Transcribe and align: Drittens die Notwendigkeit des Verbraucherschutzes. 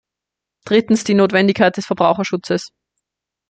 Drittens 0.65 1.03
die 1.03 1.13
Notwendigkeit 1.13 1.77
des 1.77 1.85
Verbraucherschutzes. 1.85 2.71